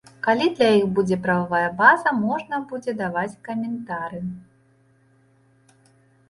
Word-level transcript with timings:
Калі 0.27 0.45
для 0.53 0.67
іх 0.77 0.85
будзе 0.99 1.17
прававая 1.27 1.67
база, 1.81 2.13
можна 2.21 2.55
будзе 2.71 2.91
даваць 3.03 3.43
каментары. 3.49 4.23